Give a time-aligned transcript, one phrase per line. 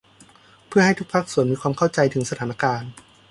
[0.67, 2.91] เพื่อให้ทุกภาคส่วนมีความเข้าใจถึงสถานการณ์